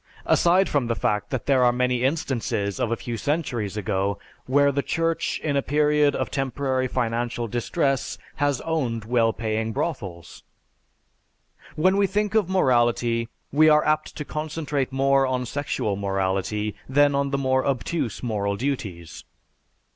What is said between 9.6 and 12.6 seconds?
brothels.) When we think of